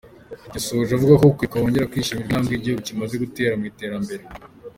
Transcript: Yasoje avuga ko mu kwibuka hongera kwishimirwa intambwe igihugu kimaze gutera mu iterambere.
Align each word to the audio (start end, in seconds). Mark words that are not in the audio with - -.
Yasoje 0.53 0.91
avuga 0.93 1.13
ko 1.19 1.23
mu 1.27 1.33
kwibuka 1.37 1.59
hongera 1.61 1.89
kwishimirwa 1.91 2.27
intambwe 2.29 2.53
igihugu 2.55 2.81
kimaze 2.87 3.15
gutera 3.23 3.53
mu 3.59 3.65
iterambere. 3.71 4.23